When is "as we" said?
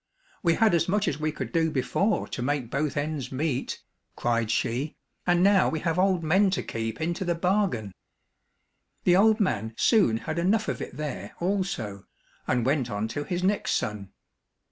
1.07-1.31